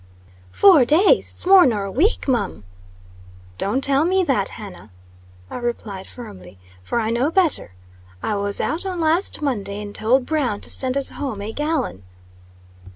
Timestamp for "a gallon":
11.39-12.01